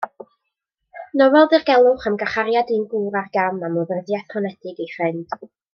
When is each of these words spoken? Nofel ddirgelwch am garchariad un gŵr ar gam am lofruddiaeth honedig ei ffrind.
Nofel 1.21 1.45
ddirgelwch 1.51 2.07
am 2.11 2.17
garchariad 2.23 2.73
un 2.79 2.89
gŵr 2.95 3.21
ar 3.23 3.31
gam 3.39 3.61
am 3.69 3.79
lofruddiaeth 3.81 4.39
honedig 4.39 4.87
ei 4.87 4.93
ffrind. 4.97 5.43